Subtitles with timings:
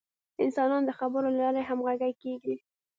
[0.43, 2.55] انسانان د خبرو له لارې همغږي کېږي.